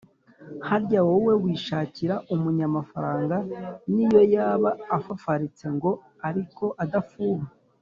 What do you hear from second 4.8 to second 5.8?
afafaritse